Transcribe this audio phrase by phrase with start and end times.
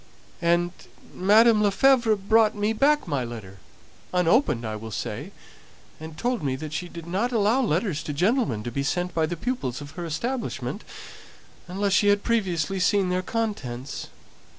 [0.41, 0.71] "And
[1.15, 1.61] Mdme.
[1.61, 3.59] Lefevre brought me back my letter,
[4.11, 5.31] unopened, I will say;
[5.99, 9.37] and told me that she didn't allow letters to gentlemen to be sent by the
[9.37, 10.83] pupils of her establishment
[11.67, 14.07] unless she had previously seen their contents.